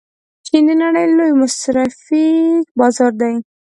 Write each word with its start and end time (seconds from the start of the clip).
چین 0.45 0.63
د 0.67 0.71
نړۍ 0.81 1.05
لوی 1.17 1.31
مصرفي 1.41 2.25
بازار 2.79 3.11
لري. 3.21 3.37